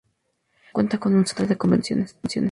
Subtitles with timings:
[0.03, 2.15] Además cuenta con un centro de convenciones.